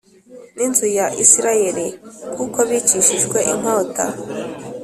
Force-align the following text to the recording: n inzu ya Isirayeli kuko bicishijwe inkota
n 0.55 0.57
inzu 0.65 0.87
ya 0.97 1.05
Isirayeli 1.23 1.87
kuko 2.35 2.59
bicishijwe 2.69 3.39
inkota 3.51 4.05